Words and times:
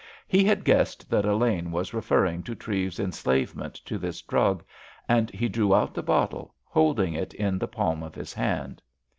He 0.27 0.43
had 0.43 0.63
guessed 0.65 1.11
that 1.11 1.25
Elaine 1.25 1.71
was 1.71 1.93
referring 1.93 2.41
to 2.45 2.55
Treves's 2.55 2.99
enslavement 2.99 3.75
to 3.85 3.99
this 3.99 4.23
drug, 4.23 4.63
and 5.07 5.29
he 5.29 5.47
drew 5.47 5.75
out 5.75 5.93
the 5.93 6.01
bottle, 6.01 6.55
holding 6.63 7.13
it 7.13 7.35
in 7.35 7.59
the 7.59 7.67
palm 7.67 8.01
of 8.01 8.15
his 8.15 8.33
hand. 8.33 8.81